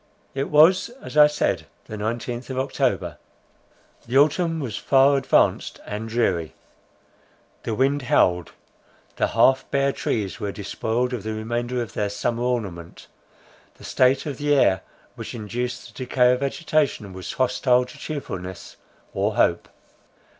[0.33, 3.19] It was as I said, the nineteenth of October;
[4.07, 6.55] the autumn was far advanced and dreary.
[7.61, 8.51] The wind howled;
[9.17, 13.05] the half bare trees were despoiled of the remainder of their summer ornament;
[13.75, 14.81] the state of the air
[15.13, 18.77] which induced the decay of vegetation, was hostile to cheerfulness
[19.13, 19.69] or hope.